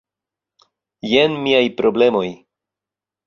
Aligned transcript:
Jen 1.09 1.37
miaj 1.43 1.61
problemoj: 1.81 2.27